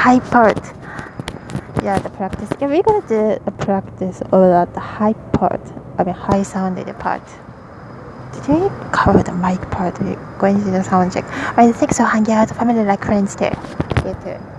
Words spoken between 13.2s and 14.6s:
too. Later.